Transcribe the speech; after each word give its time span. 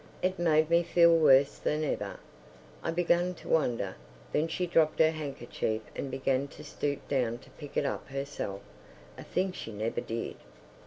It 0.23 0.39
made 0.39 0.71
me 0.71 0.81
feel 0.81 1.15
worse 1.15 1.59
than 1.59 1.83
ever. 1.83 2.19
I 2.81 2.89
began 2.89 3.35
to 3.35 3.47
wonder... 3.47 3.97
then 4.31 4.47
she 4.47 4.65
dropped 4.65 4.97
her 4.97 5.11
handkerchief 5.11 5.83
and 5.95 6.09
began 6.09 6.47
to 6.57 6.63
stoop 6.63 7.07
down 7.07 7.37
to 7.37 7.51
pick 7.51 7.77
it 7.77 7.85
up 7.85 8.07
herself—a 8.07 9.23
thing 9.23 9.51
she 9.51 9.71
never 9.71 10.01
did. 10.01 10.37